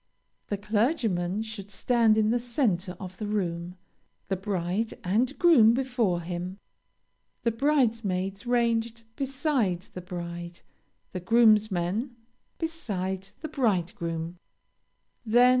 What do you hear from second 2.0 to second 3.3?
in the centre of the